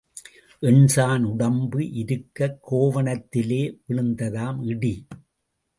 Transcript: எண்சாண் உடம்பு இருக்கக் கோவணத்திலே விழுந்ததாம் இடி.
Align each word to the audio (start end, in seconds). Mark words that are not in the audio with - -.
எண்சாண் 0.61 1.23
உடம்பு 1.23 1.91
இருக்கக் 1.91 2.59
கோவணத்திலே 2.71 3.61
விழுந்ததாம் 3.87 4.65
இடி. 4.65 5.07